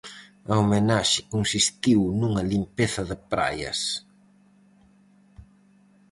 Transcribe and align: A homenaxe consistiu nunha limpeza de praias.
A 0.51 0.53
homenaxe 0.61 1.19
consistiu 1.33 1.99
nunha 2.19 2.43
limpeza 2.53 3.01
de 3.09 3.17
praias. 3.31 3.79